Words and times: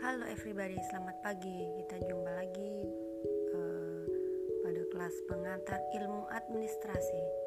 Halo 0.00 0.24
everybody, 0.24 0.80
selamat 0.88 1.20
pagi. 1.20 1.60
Kita 1.76 2.00
jumpa 2.08 2.32
lagi 2.32 2.88
uh, 3.52 4.04
pada 4.64 4.82
kelas 4.88 5.14
pengantar 5.28 5.80
ilmu 6.00 6.24
administrasi. 6.32 7.39